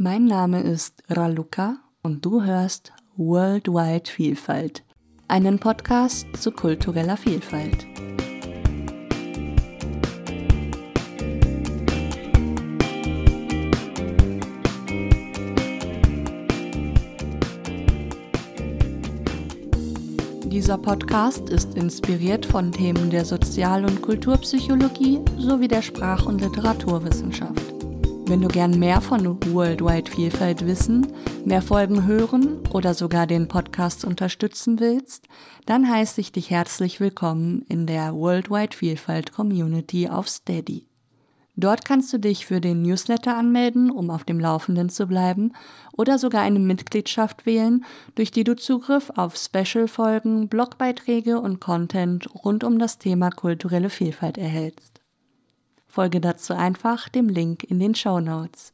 [0.00, 4.84] Mein Name ist Raluca und du hörst Worldwide Vielfalt,
[5.26, 7.84] einen Podcast zu kultureller Vielfalt.
[20.44, 27.67] Dieser Podcast ist inspiriert von Themen der Sozial- und Kulturpsychologie sowie der Sprach- und Literaturwissenschaft.
[28.28, 29.24] Wenn du gern mehr von
[29.54, 31.14] Worldwide Vielfalt wissen,
[31.46, 35.26] mehr Folgen hören oder sogar den Podcast unterstützen willst,
[35.64, 40.86] dann heiße ich dich herzlich willkommen in der Worldwide Vielfalt Community auf Steady.
[41.56, 45.54] Dort kannst du dich für den Newsletter anmelden, um auf dem Laufenden zu bleiben,
[45.96, 47.82] oder sogar eine Mitgliedschaft wählen,
[48.14, 54.36] durch die du Zugriff auf Special-Folgen, Blogbeiträge und Content rund um das Thema kulturelle Vielfalt
[54.36, 55.00] erhältst.
[55.98, 58.72] Folge dazu einfach dem Link in den Show Notes.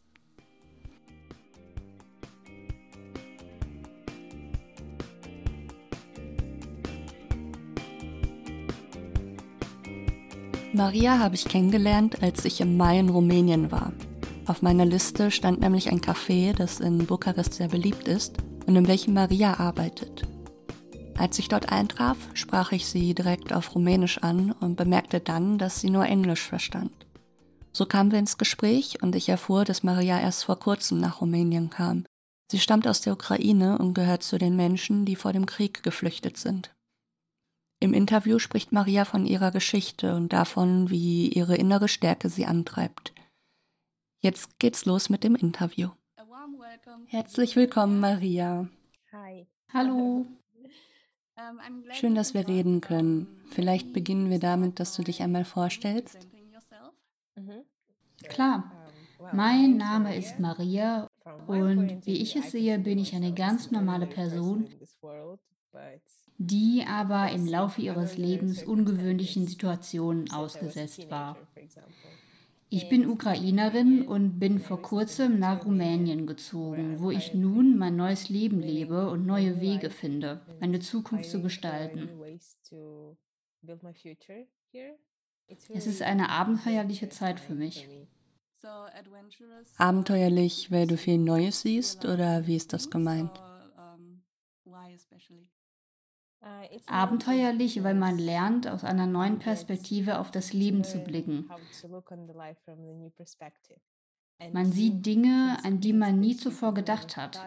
[10.75, 13.95] Maria habe ich kennengelernt, als ich im Mai in Rumänien war.
[14.45, 18.87] Auf meiner Liste stand nämlich ein Café, das in Bukarest sehr beliebt ist und in
[18.87, 20.29] welchem Maria arbeitet.
[21.17, 25.81] Als ich dort eintraf, sprach ich sie direkt auf Rumänisch an und bemerkte dann, dass
[25.81, 27.04] sie nur Englisch verstand.
[27.77, 31.71] So kamen wir ins Gespräch und ich erfuhr, dass Maria erst vor kurzem nach Rumänien
[31.71, 32.05] kam.
[32.49, 36.37] Sie stammt aus der Ukraine und gehört zu den Menschen, die vor dem Krieg geflüchtet
[36.37, 36.73] sind.
[37.81, 43.13] Im Interview spricht Maria von ihrer Geschichte und davon, wie ihre innere Stärke sie antreibt.
[44.23, 45.91] Jetzt geht's los mit dem Interview.
[47.09, 48.69] Herzlich willkommen, Maria.
[49.13, 49.47] Hi.
[49.73, 50.27] Hallo.
[51.93, 53.27] Schön, dass wir reden können.
[53.51, 56.29] Vielleicht beginnen wir damit, dass du dich einmal vorstellst.
[57.37, 57.65] Mhm.
[58.29, 58.73] Klar.
[59.33, 61.09] Mein Name ist Maria
[61.47, 64.69] und wie ich es sehe, bin ich eine ganz normale Person,
[66.39, 71.37] die aber im Laufe ihres Lebens ungewöhnlichen Situationen ausgesetzt war.
[72.69, 78.29] Ich bin Ukrainerin und bin vor kurzem nach Rumänien gezogen, wo ich nun mein neues
[78.29, 82.11] Leben lebe und neue Wege finde, meine Zukunft zu gestalten.
[85.49, 87.89] Es ist eine abenteuerliche Zeit für mich.
[89.77, 93.31] Abenteuerlich, weil du viel Neues siehst oder wie ist das gemeint?
[96.87, 101.49] Abenteuerlich, weil man lernt, aus einer neuen Perspektive auf das Leben zu blicken.
[104.53, 107.41] Man sieht Dinge, an die man nie zuvor gedacht hat.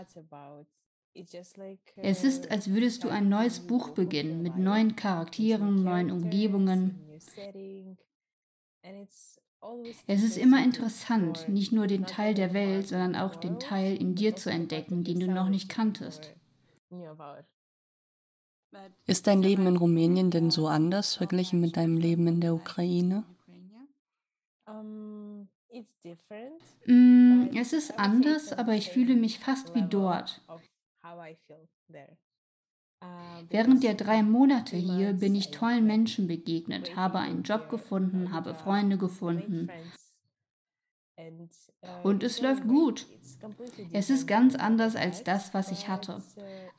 [1.96, 7.07] Es ist, als würdest du ein neues Buch beginnen mit neuen Charakteren, neuen Umgebungen.
[10.06, 14.16] Es ist immer interessant, nicht nur den Teil der Welt, sondern auch den Teil in
[14.16, 16.36] dir zu entdecken, den du noch nicht kanntest.
[19.06, 23.24] Ist dein Leben in Rumänien denn so anders verglichen mit deinem Leben in der Ukraine?
[26.86, 30.42] Mm, es ist anders, aber ich fühle mich fast wie dort.
[33.50, 38.54] Während der drei Monate hier bin ich tollen Menschen begegnet, habe einen Job gefunden, habe
[38.54, 39.70] Freunde gefunden.
[42.04, 43.08] Und es läuft gut.
[43.92, 46.22] Es ist ganz anders als das, was ich hatte.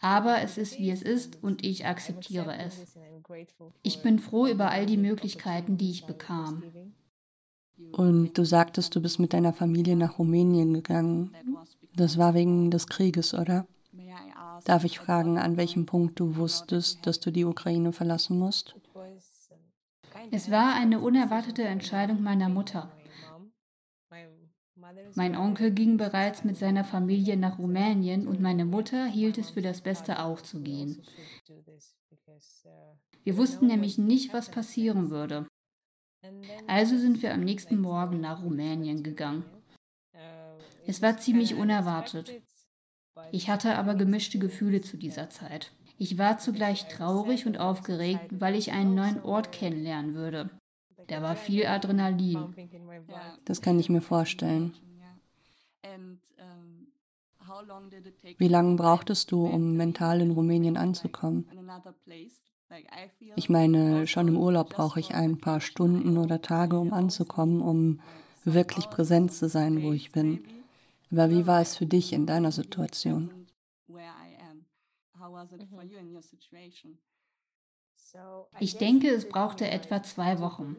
[0.01, 2.99] Aber es ist, wie es ist und ich akzeptiere es.
[3.83, 6.63] Ich bin froh über all die Möglichkeiten, die ich bekam.
[7.93, 11.33] Und du sagtest, du bist mit deiner Familie nach Rumänien gegangen.
[11.95, 13.67] Das war wegen des Krieges, oder?
[14.65, 18.75] Darf ich fragen, an welchem Punkt du wusstest, dass du die Ukraine verlassen musst?
[20.31, 22.93] Es war eine unerwartete Entscheidung meiner Mutter.
[25.15, 29.63] Mein Onkel ging bereits mit seiner Familie nach Rumänien und meine Mutter hielt es für
[29.63, 31.03] das Beste auch zu gehen.
[33.25, 35.47] Wir wussten nämlich nicht, was passieren würde.
[36.67, 39.45] Also sind wir am nächsten Morgen nach Rumänien gegangen.
[40.87, 42.33] Es war ziemlich unerwartet.
[43.33, 45.73] Ich hatte aber gemischte Gefühle zu dieser Zeit.
[45.99, 50.51] Ich war zugleich traurig und aufgeregt, weil ich einen neuen Ort kennenlernen würde.
[51.09, 52.55] Da war viel Adrenalin.
[53.45, 54.75] Das kann ich mir vorstellen.
[58.37, 61.49] Wie lange brauchtest du, um mental in Rumänien anzukommen?
[63.37, 68.01] Ich meine, schon im Urlaub brauche ich ein paar Stunden oder Tage, um anzukommen, um
[68.45, 70.45] wirklich präsent zu sein, wo ich bin.
[71.11, 73.47] Aber wie war es für dich in deiner Situation?
[78.61, 80.77] Ich denke, es brauchte etwa zwei Wochen.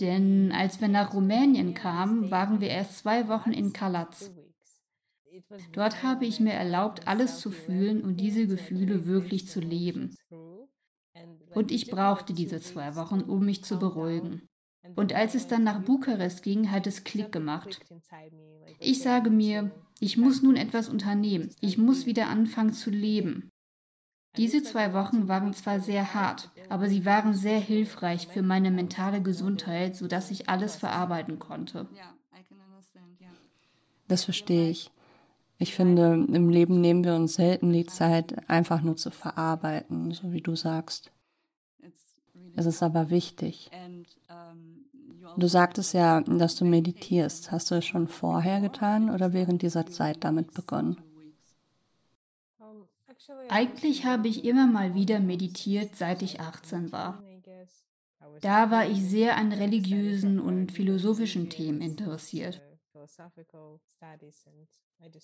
[0.00, 4.30] Denn als wir nach Rumänien kamen, waren wir erst zwei Wochen in Kalatz.
[5.72, 10.16] Dort habe ich mir erlaubt, alles zu fühlen und diese Gefühle wirklich zu leben.
[11.54, 14.48] Und ich brauchte diese zwei Wochen, um mich zu beruhigen.
[14.96, 17.80] Und als es dann nach Bukarest ging, hat es Klick gemacht.
[18.78, 19.70] Ich sage mir,
[20.00, 21.50] ich muss nun etwas unternehmen.
[21.60, 23.50] Ich muss wieder anfangen zu leben.
[24.36, 29.20] Diese zwei Wochen waren zwar sehr hart, aber sie waren sehr hilfreich für meine mentale
[29.20, 31.88] Gesundheit, sodass ich alles verarbeiten konnte.
[34.06, 34.92] Das verstehe ich.
[35.58, 40.30] Ich finde, im Leben nehmen wir uns selten die Zeit, einfach nur zu verarbeiten, so
[40.30, 41.10] wie du sagst.
[42.54, 43.70] Es ist aber wichtig.
[45.36, 47.52] Du sagtest ja, dass du meditierst.
[47.52, 50.96] Hast du es schon vorher getan oder während dieser Zeit damit begonnen?
[53.48, 57.22] Eigentlich habe ich immer mal wieder meditiert, seit ich 18 war.
[58.40, 62.62] Da war ich sehr an religiösen und philosophischen Themen interessiert.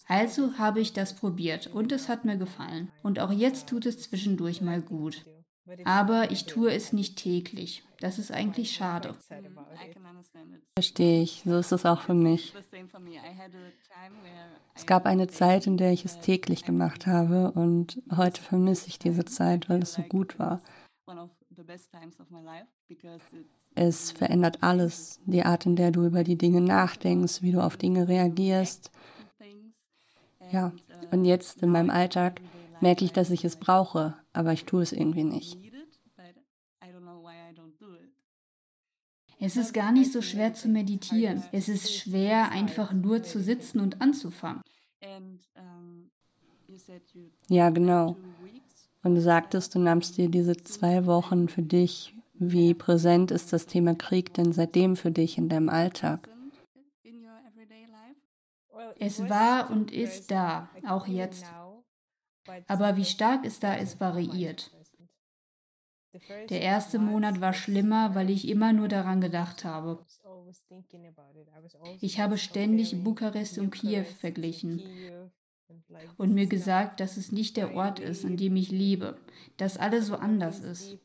[0.06, 2.92] Also habe ich das probiert und es hat mir gefallen.
[3.02, 5.24] Und auch jetzt tut es zwischendurch mal gut.
[5.84, 7.84] Aber ich tue es nicht täglich.
[8.00, 9.14] Das ist eigentlich schade.
[10.76, 11.43] Verstehe ich.
[11.44, 12.55] So ist es auch für mich.
[14.75, 18.99] Es gab eine Zeit, in der ich es täglich gemacht habe und heute vermisse ich
[18.99, 20.61] diese Zeit, weil es so gut war.
[23.75, 27.76] Es verändert alles, die Art, in der du über die Dinge nachdenkst, wie du auf
[27.76, 28.90] Dinge reagierst.
[30.52, 30.72] Ja,
[31.10, 32.40] und jetzt in meinem Alltag
[32.84, 35.58] merke ich, dass ich es brauche, aber ich tue es irgendwie nicht.
[39.40, 41.42] Es ist gar nicht so schwer zu meditieren.
[41.50, 44.60] Es ist schwer, einfach nur zu sitzen und anzufangen.
[47.48, 48.16] Ja, genau.
[49.02, 52.14] Und du sagtest, du nahmst dir diese zwei Wochen für dich.
[52.34, 56.28] Wie präsent ist das Thema Krieg denn seitdem für dich in deinem Alltag?
[58.98, 61.46] Es war und ist da, auch jetzt.
[62.67, 64.70] Aber wie stark es da ist, variiert.
[66.49, 70.05] Der erste Monat war schlimmer, weil ich immer nur daran gedacht habe.
[72.00, 74.82] Ich habe ständig Bukarest und Kiew verglichen
[76.17, 79.19] und mir gesagt, dass es nicht der Ort ist, an dem ich lebe,
[79.56, 80.96] dass alles so anders ist.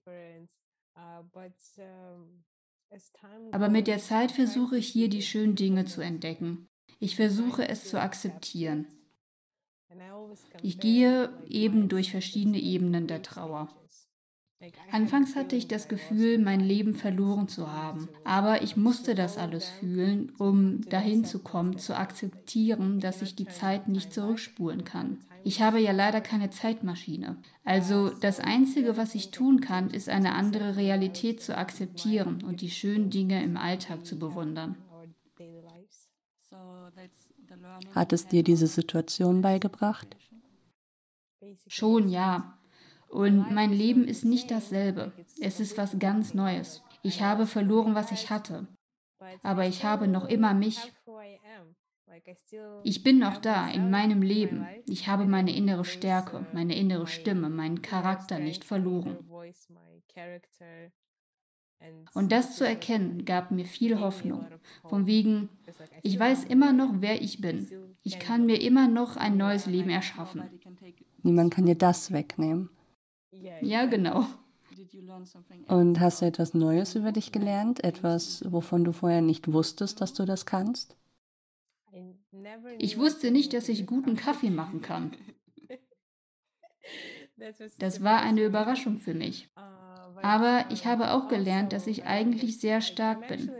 [3.51, 6.67] Aber mit der Zeit versuche ich hier die schönen Dinge zu entdecken.
[6.99, 8.87] Ich versuche es zu akzeptieren.
[10.61, 13.69] Ich gehe eben durch verschiedene Ebenen der Trauer.
[14.91, 18.09] Anfangs hatte ich das Gefühl, mein Leben verloren zu haben.
[18.25, 23.47] Aber ich musste das alles fühlen, um dahin zu kommen, zu akzeptieren, dass ich die
[23.47, 25.19] Zeit nicht zurückspulen kann.
[25.45, 27.37] Ich habe ja leider keine Zeitmaschine.
[27.63, 32.69] Also das Einzige, was ich tun kann, ist eine andere Realität zu akzeptieren und die
[32.69, 34.75] schönen Dinge im Alltag zu bewundern.
[37.95, 40.15] Hat es dir diese Situation beigebracht?
[41.67, 42.57] Schon ja.
[43.07, 45.11] Und mein Leben ist nicht dasselbe.
[45.39, 46.83] Es ist was ganz Neues.
[47.01, 48.67] Ich habe verloren, was ich hatte.
[49.43, 50.91] Aber ich habe noch immer mich.
[52.83, 54.67] Ich bin noch da in meinem Leben.
[54.87, 59.17] Ich habe meine innere Stärke, meine innere Stimme, meinen Charakter nicht verloren.
[62.13, 64.45] Und das zu erkennen, gab mir viel Hoffnung.
[64.87, 65.49] Von wegen,
[66.03, 67.67] ich weiß immer noch, wer ich bin.
[68.03, 70.43] Ich kann mir immer noch ein neues Leben erschaffen.
[71.23, 72.69] Niemand kann dir das wegnehmen.
[73.61, 74.25] Ja, genau.
[75.67, 77.83] Und hast du etwas Neues über dich gelernt?
[77.83, 80.95] Etwas, wovon du vorher nicht wusstest, dass du das kannst?
[82.77, 85.11] Ich wusste nicht, dass ich guten Kaffee machen kann.
[87.77, 89.47] Das war eine Überraschung für mich.
[90.21, 93.51] Aber ich habe auch gelernt, dass ich eigentlich sehr stark bin.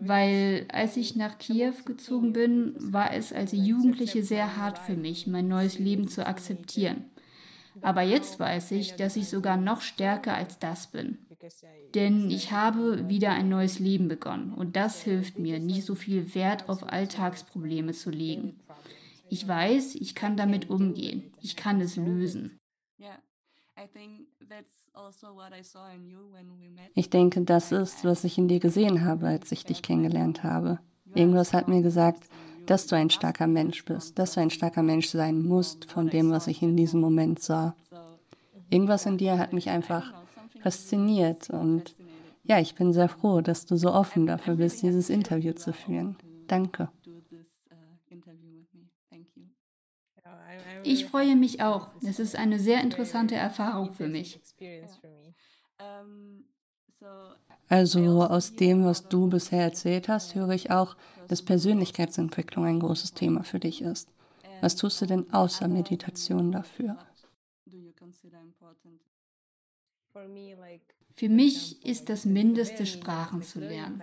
[0.00, 5.26] Weil als ich nach Kiew gezogen bin, war es als Jugendliche sehr hart für mich,
[5.26, 7.10] mein neues Leben zu akzeptieren.
[7.80, 11.18] Aber jetzt weiß ich, dass ich sogar noch stärker als das bin.
[11.94, 16.34] Denn ich habe wieder ein neues Leben begonnen und das hilft mir, nicht so viel
[16.34, 18.60] Wert auf Alltagsprobleme zu legen.
[19.28, 21.32] Ich weiß, ich kann damit umgehen.
[21.40, 22.58] Ich kann es lösen.
[26.94, 30.78] Ich denke, das ist, was ich in dir gesehen habe, als ich dich kennengelernt habe.
[31.14, 32.28] Irgendwas hat mir gesagt,
[32.66, 36.30] dass du ein starker Mensch bist, dass du ein starker Mensch sein musst von dem,
[36.30, 37.74] was ich in diesem Moment sah.
[38.70, 40.12] Irgendwas in dir hat mich einfach
[40.62, 41.94] fasziniert und
[42.42, 46.16] ja, ich bin sehr froh, dass du so offen dafür bist, dieses Interview zu führen.
[46.46, 46.88] Danke.
[50.82, 51.88] Ich freue mich auch.
[52.02, 54.40] Es ist eine sehr interessante Erfahrung für mich.
[57.68, 60.96] Also aus dem, was du bisher erzählt hast, höre ich auch,
[61.28, 64.08] dass Persönlichkeitsentwicklung ein großes Thema für dich ist.
[64.60, 66.98] Was tust du denn außer Meditation dafür?
[71.12, 74.02] Für mich ist das Mindeste, Sprachen zu lernen.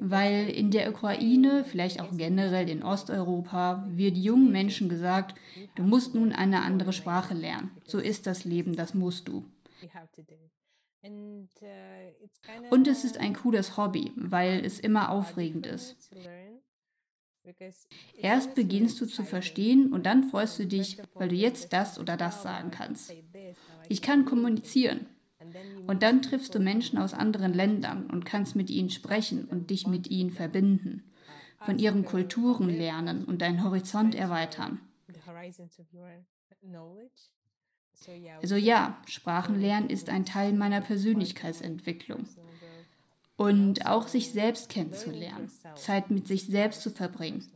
[0.00, 5.36] Weil in der Ukraine, vielleicht auch generell in Osteuropa, wird jungen Menschen gesagt,
[5.76, 7.70] du musst nun eine andere Sprache lernen.
[7.86, 9.44] So ist das Leben, das musst du.
[12.70, 16.10] Und es ist ein cooles Hobby, weil es immer aufregend ist.
[18.16, 22.16] Erst beginnst du zu verstehen und dann freust du dich, weil du jetzt das oder
[22.16, 23.12] das sagen kannst.
[23.88, 25.06] Ich kann kommunizieren.
[25.86, 29.86] Und dann triffst du Menschen aus anderen Ländern und kannst mit ihnen sprechen und dich
[29.86, 31.04] mit ihnen verbinden,
[31.60, 34.80] von ihren Kulturen lernen und deinen Horizont erweitern.
[38.40, 42.26] Also ja, Sprachenlernen ist ein Teil meiner Persönlichkeitsentwicklung.
[43.36, 47.50] Und auch sich selbst kennenzulernen, Zeit mit sich selbst zu verbringen.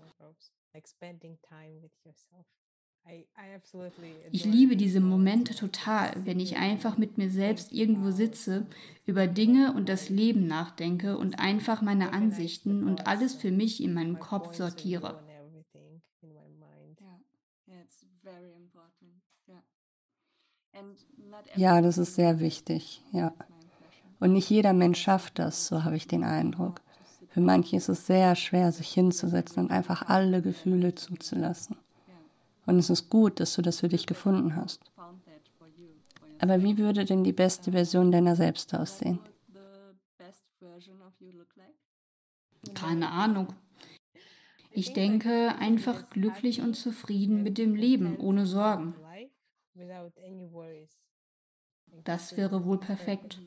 [4.31, 8.67] Ich liebe diese Momente total, wenn ich einfach mit mir selbst irgendwo sitze,
[9.07, 13.95] über Dinge und das Leben nachdenke und einfach meine Ansichten und alles für mich in
[13.95, 15.23] meinem Kopf sortiere.
[21.57, 23.33] Ja, das ist sehr wichtig, ja.
[24.21, 26.81] Und nicht jeder Mensch schafft das, so habe ich den Eindruck.
[27.29, 31.77] Für manche ist es sehr schwer, sich hinzusetzen und einfach alle Gefühle zuzulassen.
[32.69, 34.83] Und es ist gut, dass du das für dich gefunden hast.
[36.39, 39.21] Aber wie würde denn die beste Version deiner selbst aussehen?
[42.75, 43.55] Keine Ahnung.
[44.71, 48.95] Ich denke, einfach glücklich und zufrieden mit dem Leben, ohne Sorgen.
[52.05, 53.41] Das wäre wohl perfekt.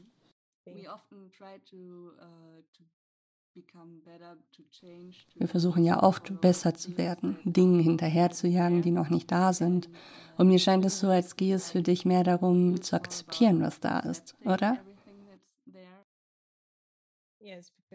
[5.36, 9.90] Wir versuchen ja oft besser zu werden, Dingen hinterherzujagen, die noch nicht da sind.
[10.38, 13.80] Und mir scheint es so, als gehe es für dich mehr darum, zu akzeptieren, was
[13.80, 14.78] da ist, oder?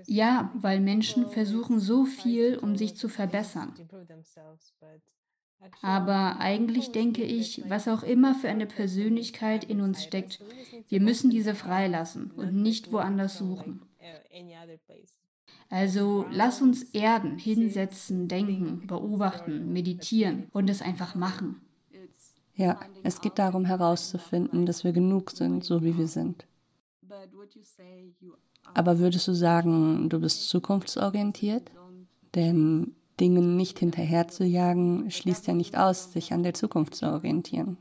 [0.06, 3.74] Ja, weil Menschen versuchen so viel, um sich zu verbessern.
[5.80, 10.42] Aber eigentlich denke ich, was auch immer für eine Persönlichkeit in uns steckt,
[10.88, 13.82] wir müssen diese freilassen und nicht woanders suchen.
[15.68, 21.60] Also lass uns erden, hinsetzen, denken, beobachten, meditieren und es einfach machen.
[22.54, 26.46] Ja, es geht darum herauszufinden, dass wir genug sind, so wie wir sind.
[28.74, 31.70] Aber würdest du sagen, du bist zukunftsorientiert?
[32.34, 37.78] Denn Dingen nicht hinterherzujagen schließt ja nicht aus, sich an der Zukunft zu orientieren.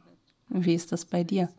[0.50, 1.50] Wie ist das bei dir?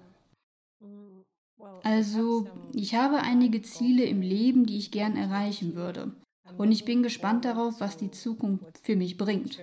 [1.86, 6.16] Also, ich habe einige Ziele im Leben, die ich gern erreichen würde.
[6.58, 9.60] Und ich bin gespannt darauf, was die Zukunft für mich bringt.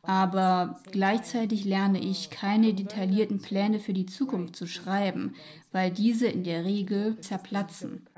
[0.00, 5.34] Aber gleichzeitig lerne ich, keine detaillierten Pläne für die Zukunft zu schreiben,
[5.70, 8.08] weil diese in der Regel zerplatzen.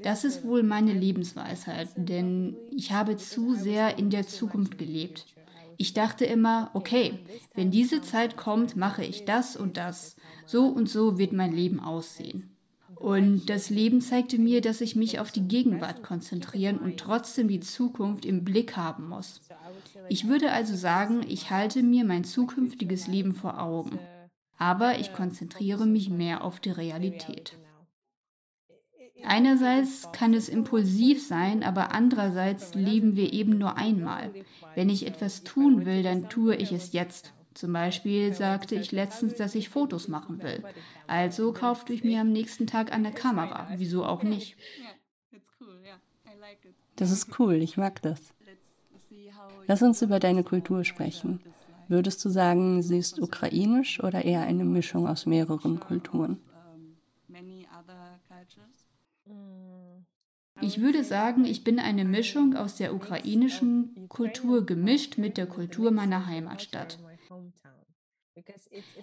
[0.00, 5.35] Das ist wohl meine Lebensweisheit, denn ich habe zu sehr in der Zukunft gelebt.
[5.76, 7.18] Ich dachte immer, okay,
[7.54, 10.16] wenn diese Zeit kommt, mache ich das und das.
[10.46, 12.56] So und so wird mein Leben aussehen.
[12.94, 17.60] Und das Leben zeigte mir, dass ich mich auf die Gegenwart konzentrieren und trotzdem die
[17.60, 19.42] Zukunft im Blick haben muss.
[20.08, 23.98] Ich würde also sagen, ich halte mir mein zukünftiges Leben vor Augen,
[24.56, 27.58] aber ich konzentriere mich mehr auf die Realität.
[29.24, 34.32] Einerseits kann es impulsiv sein, aber andererseits leben wir eben nur einmal.
[34.74, 37.32] Wenn ich etwas tun will, dann tue ich es jetzt.
[37.54, 40.62] Zum Beispiel sagte ich letztens, dass ich Fotos machen will.
[41.06, 43.68] Also kaufte ich mir am nächsten Tag eine Kamera.
[43.76, 44.56] Wieso auch nicht?
[46.96, 48.20] Das ist cool, ich mag das.
[49.66, 51.40] Lass uns über deine Kultur sprechen.
[51.88, 56.38] Würdest du sagen, sie ist ukrainisch oder eher eine Mischung aus mehreren Kulturen?
[60.60, 65.90] Ich würde sagen, ich bin eine Mischung aus der ukrainischen Kultur gemischt mit der Kultur
[65.90, 66.98] meiner Heimatstadt.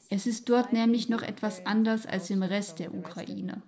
[0.09, 3.63] Es ist dort nämlich noch etwas anders als im Rest der Ukraine.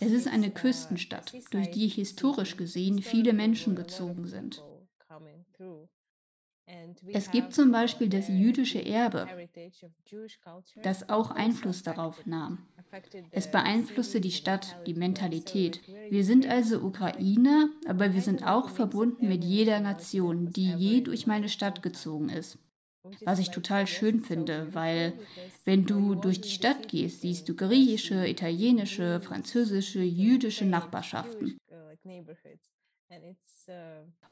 [0.00, 4.62] Es ist eine Küstenstadt, durch die historisch gesehen viele Menschen gezogen sind.
[7.06, 9.26] Es gibt zum Beispiel das jüdische Erbe,
[10.82, 12.66] das auch Einfluss darauf nahm.
[13.30, 15.80] Es beeinflusste die Stadt, die Mentalität.
[16.10, 21.26] Wir sind also Ukrainer, aber wir sind auch verbunden mit jeder Nation, die je durch
[21.26, 22.58] meine Stadt gezogen ist.
[23.24, 25.14] was ich total schön finde, weil
[25.64, 31.58] wenn du durch die Stadt gehst, siehst du griechische, italienische, französische, jüdische Nachbarschaften.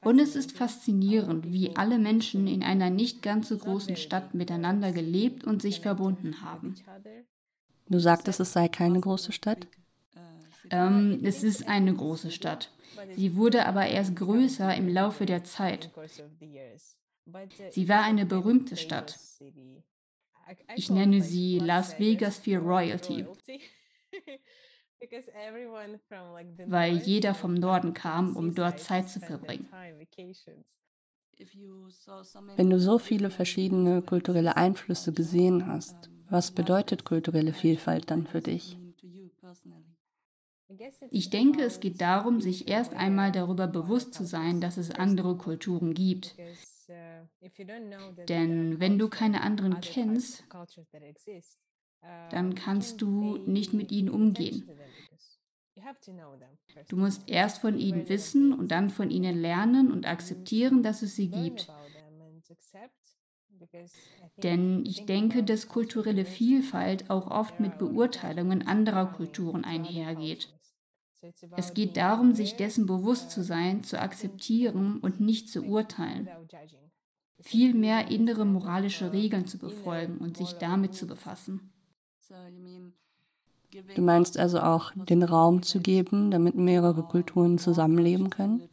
[0.02, 4.92] Und es ist faszinierend, wie alle Menschen in einer nicht ganz so großen Stadt miteinander
[4.92, 6.74] gelebt und sich verbunden haben.
[7.88, 9.66] Du sagtest, es sei keine große Stadt?
[10.70, 12.72] Ähm, es ist eine große Stadt.
[13.14, 15.90] Sie wurde aber erst größer im Laufe der Zeit.
[17.70, 19.18] Sie war eine berühmte Stadt.
[20.74, 23.26] Ich nenne sie Las Vegas für Royalty,
[26.66, 29.68] weil jeder vom Norden kam, um dort Zeit zu verbringen.
[32.56, 38.40] Wenn du so viele verschiedene kulturelle Einflüsse gesehen hast, was bedeutet kulturelle Vielfalt dann für
[38.40, 38.78] dich?
[41.10, 45.36] Ich denke, es geht darum, sich erst einmal darüber bewusst zu sein, dass es andere
[45.36, 46.36] Kulturen gibt.
[48.28, 50.44] Denn wenn du keine anderen kennst,
[52.30, 54.68] dann kannst du nicht mit ihnen umgehen.
[56.88, 61.16] Du musst erst von ihnen wissen und dann von ihnen lernen und akzeptieren, dass es
[61.16, 61.68] sie gibt.
[64.38, 70.52] Denn ich denke, dass kulturelle Vielfalt auch oft mit Beurteilungen anderer Kulturen einhergeht.
[71.56, 76.28] Es geht darum, sich dessen bewusst zu sein, zu akzeptieren und nicht zu urteilen.
[77.40, 81.72] Vielmehr innere moralische Regeln zu befolgen und sich damit zu befassen.
[83.94, 88.68] Du meinst also auch, den Raum zu geben, damit mehrere Kulturen zusammenleben können?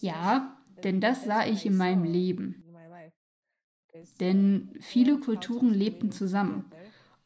[0.00, 2.64] Ja, denn das sah ich in meinem Leben.
[4.20, 6.70] Denn viele Kulturen lebten zusammen.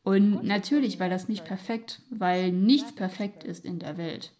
[0.03, 4.33] Und natürlich war das nicht perfekt, weil nichts perfekt ist in der Welt.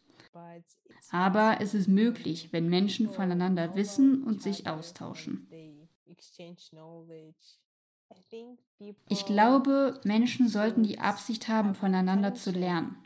[1.11, 5.53] Aber es ist möglich, wenn Menschen voneinander wissen und sich austauschen.
[9.09, 12.97] Ich glaube, Menschen sollten die Absicht haben, voneinander zu lernen.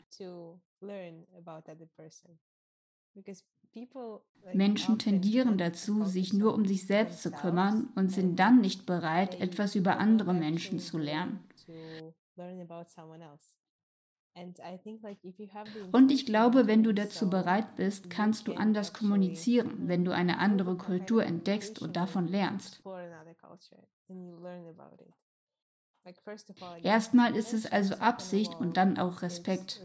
[4.53, 9.39] Menschen tendieren dazu, sich nur um sich selbst zu kümmern und sind dann nicht bereit,
[9.39, 11.43] etwas über andere Menschen zu lernen.
[15.91, 20.39] Und ich glaube, wenn du dazu bereit bist, kannst du anders kommunizieren, wenn du eine
[20.39, 22.83] andere Kultur entdeckst und davon lernst.
[26.83, 29.81] Erstmal ist es also Absicht und dann auch Respekt.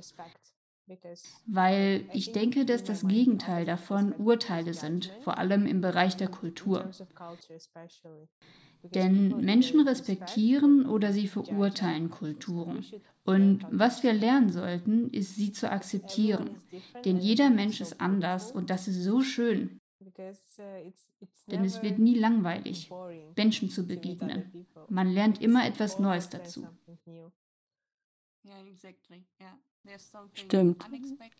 [1.46, 6.90] Weil ich denke, dass das Gegenteil davon Urteile sind, vor allem im Bereich der Kultur.
[8.82, 12.84] Denn Menschen respektieren oder sie verurteilen Kulturen.
[13.24, 16.56] Und was wir lernen sollten, ist sie zu akzeptieren.
[17.04, 19.80] Denn jeder Mensch ist anders und das ist so schön.
[21.46, 22.90] Denn es wird nie langweilig,
[23.36, 24.66] Menschen zu begegnen.
[24.88, 26.66] Man lernt immer etwas Neues dazu.
[30.34, 30.84] Stimmt.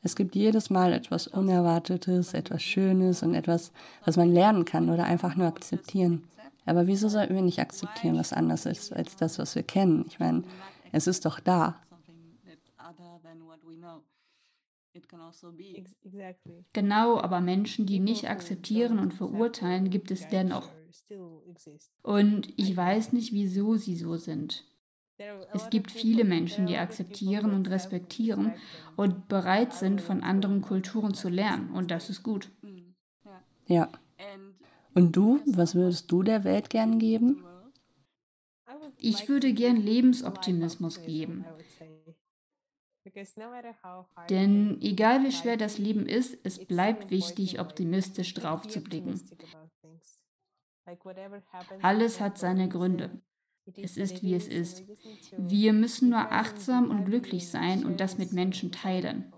[0.02, 3.72] Es gibt jedes Mal etwas Unerwartetes, etwas Schönes und etwas,
[4.04, 6.24] was man lernen kann oder einfach nur akzeptieren.
[6.66, 10.04] Aber wieso sollten wir nicht akzeptieren, was anders ist als das, was wir kennen?
[10.08, 10.44] Ich meine,
[10.92, 11.80] es ist doch da.
[16.72, 20.68] Genau, aber Menschen, die nicht akzeptieren und verurteilen, gibt es dennoch.
[22.02, 24.64] Und ich weiß nicht, wieso sie so sind.
[25.52, 28.54] Es gibt viele Menschen, die akzeptieren und respektieren
[28.96, 31.70] und bereit sind, von anderen Kulturen zu lernen.
[31.70, 32.50] Und das ist gut.
[33.66, 33.88] Ja.
[34.94, 37.44] Und du, was würdest du der Welt gern geben?
[38.98, 41.44] Ich würde gern Lebensoptimismus geben.
[44.28, 49.20] Denn egal wie schwer das Leben ist, es bleibt wichtig, optimistisch drauf zu blicken.
[51.82, 53.22] Alles hat seine Gründe.
[53.76, 54.84] Es ist, wie es ist.
[55.36, 59.32] Wir müssen nur achtsam und glücklich sein und das mit Menschen teilen.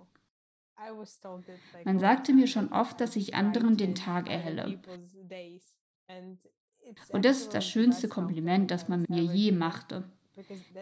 [1.85, 4.81] Man sagte mir schon oft, dass ich anderen den Tag erhelle.
[7.11, 10.05] Und das ist das schönste Kompliment, das man mir je machte.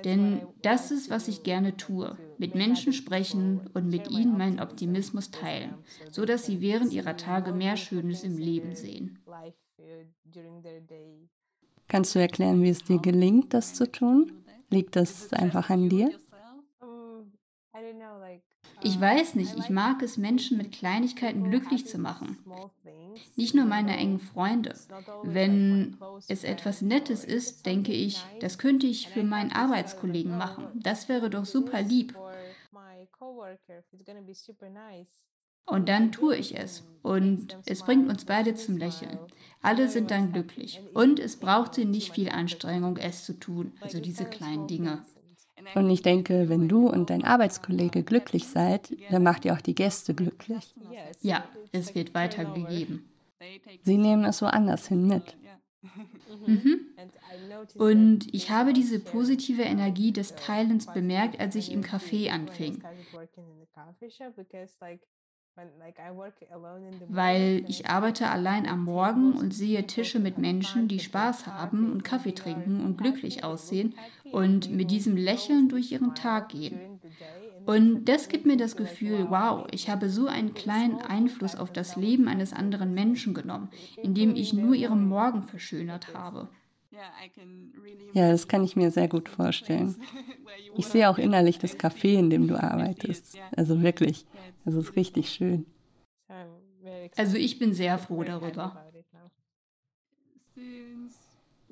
[0.04, 2.16] Denn das ist, was ich gerne tue.
[2.38, 5.74] Mit Menschen sprechen und mit ihnen meinen Optimismus teilen,
[6.10, 9.18] so dass sie während ihrer Tage mehr Schönes im Leben sehen.
[11.88, 14.44] Kannst du erklären, wie es dir gelingt, das zu tun?
[14.70, 16.12] Liegt das einfach an dir?
[18.82, 22.38] Ich weiß nicht, ich mag es, Menschen mit Kleinigkeiten glücklich zu machen.
[23.36, 24.74] Nicht nur meine engen Freunde.
[25.22, 25.96] Wenn
[26.28, 30.68] es etwas Nettes ist, denke ich, das könnte ich für meinen Arbeitskollegen machen.
[30.74, 32.16] Das wäre doch super lieb.
[35.66, 36.82] Und dann tue ich es.
[37.02, 39.18] Und es bringt uns beide zum Lächeln.
[39.60, 40.80] Alle sind dann glücklich.
[40.94, 45.04] Und es brauchte nicht viel Anstrengung, es zu tun, also diese kleinen Dinge.
[45.74, 49.74] Und ich denke, wenn du und dein Arbeitskollege glücklich seid, dann macht ihr auch die
[49.74, 50.74] Gäste glücklich.
[51.20, 53.08] Ja, es wird weitergegeben.
[53.82, 55.36] Sie nehmen es woanders hin mit.
[56.46, 56.80] Mhm.
[57.74, 62.82] Und ich habe diese positive Energie des Teilens bemerkt, als ich im Café anfing.
[67.08, 72.04] Weil ich arbeite allein am Morgen und sehe Tische mit Menschen, die Spaß haben und
[72.04, 73.94] Kaffee trinken und glücklich aussehen
[74.32, 77.00] und mit diesem Lächeln durch ihren Tag gehen.
[77.66, 81.96] Und das gibt mir das Gefühl, wow, ich habe so einen kleinen Einfluss auf das
[81.96, 83.70] Leben eines anderen Menschen genommen,
[84.02, 86.48] indem ich nur ihren Morgen verschönert habe.
[88.12, 89.96] Ja, das kann ich mir sehr gut vorstellen.
[90.76, 93.36] Ich sehe auch innerlich das Café, in dem du arbeitest.
[93.56, 94.24] Also wirklich,
[94.64, 95.66] das ist richtig schön.
[97.16, 98.84] Also ich bin sehr froh darüber.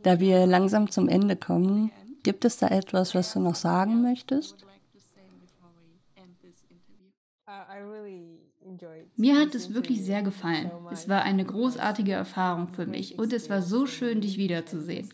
[0.02, 1.90] Da wir langsam zum Ende kommen,
[2.22, 4.66] gibt es da etwas, was du noch sagen möchtest?
[9.16, 10.70] Mir hat es wirklich sehr gefallen.
[10.90, 15.08] Es war eine großartige Erfahrung für mich und es war so schön, dich wiederzusehen.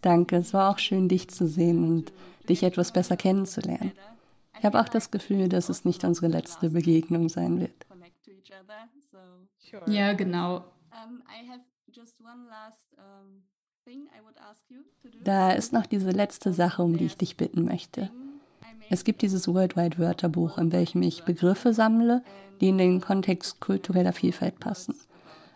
[0.00, 2.12] Danke, es war auch schön, dich zu sehen und
[2.48, 3.92] dich etwas besser kennenzulernen.
[4.58, 7.86] Ich habe auch das Gefühl, dass es nicht unsere letzte Begegnung sein wird.
[9.86, 10.64] Ja, genau.
[15.24, 18.10] Da ist noch diese letzte Sache, um die ich dich bitten möchte.
[18.88, 22.24] Es gibt dieses Worldwide Wörterbuch, in welchem ich Begriffe sammle,
[22.60, 24.96] die in den Kontext kultureller Vielfalt passen.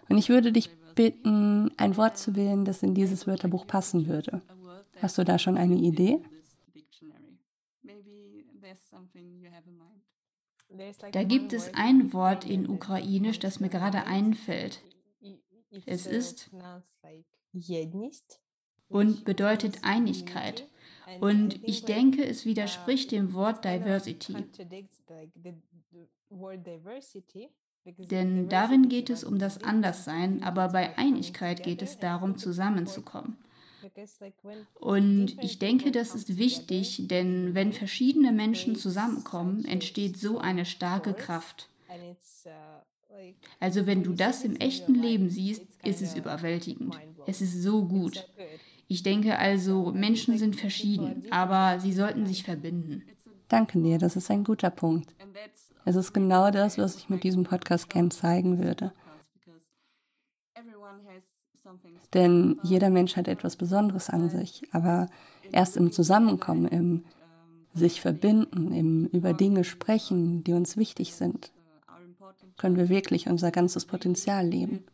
[0.08, 4.42] Und ich würde dich bitten, ein Wort zu wählen, das in dieses Wörterbuch passen würde.
[5.00, 6.20] Hast du da schon eine Idee?
[11.12, 14.82] Da gibt es ein Wort in Ukrainisch, das mir gerade einfällt.
[15.86, 16.50] Es ist
[18.88, 20.68] und bedeutet Einigkeit.
[21.20, 24.34] Und ich denke, es widerspricht dem Wort Diversity.
[28.10, 33.36] Denn darin geht es um das Anderssein, aber bei Einigkeit geht es darum, zusammenzukommen.
[34.74, 41.12] Und ich denke, das ist wichtig, denn wenn verschiedene Menschen zusammenkommen, entsteht so eine starke
[41.12, 41.68] Kraft.
[43.60, 46.98] Also wenn du das im echten Leben siehst, ist es überwältigend.
[47.26, 48.26] Es ist so gut.
[48.86, 53.02] Ich denke also, Menschen sind verschieden, aber sie sollten sich verbinden.
[53.48, 55.14] Danke dir, das ist ein guter Punkt.
[55.84, 58.92] Es ist genau das, was ich mit diesem Podcast gern zeigen würde.
[62.12, 65.08] Denn jeder Mensch hat etwas Besonderes an sich, aber
[65.50, 67.04] erst im Zusammenkommen, im
[67.72, 71.52] sich verbinden, im über Dinge sprechen, die uns wichtig sind,
[72.56, 74.84] können wir wirklich unser ganzes Potenzial leben.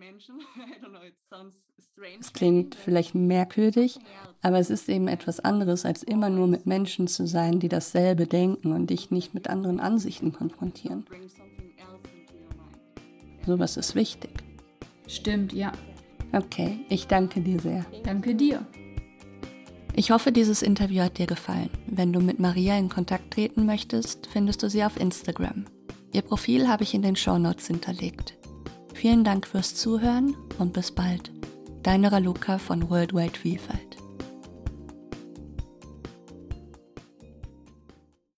[2.20, 3.98] Es klingt vielleicht merkwürdig,
[4.42, 8.26] aber es ist eben etwas anderes, als immer nur mit Menschen zu sein, die dasselbe
[8.26, 11.06] denken und dich nicht mit anderen Ansichten konfrontieren.
[13.46, 14.30] Sowas ist wichtig.
[15.06, 15.72] Stimmt, ja.
[16.32, 17.86] Okay, ich danke dir sehr.
[18.02, 18.66] Danke dir.
[19.94, 21.70] Ich hoffe, dieses Interview hat dir gefallen.
[21.86, 25.64] Wenn du mit Maria in Kontakt treten möchtest, findest du sie auf Instagram.
[26.12, 28.36] Ihr Profil habe ich in den Show Notes hinterlegt.
[28.96, 31.30] Vielen Dank fürs Zuhören und bis bald.
[31.82, 33.98] Deine Raluca von Worldwide Vielfalt.